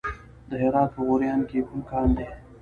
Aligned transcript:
د 0.49 0.51
هرات 0.63 0.89
په 0.95 1.01
غوریان 1.07 1.41
کې 1.49 1.57
کوم 1.67 1.81
کان 1.89 2.07
دی؟ 2.17 2.27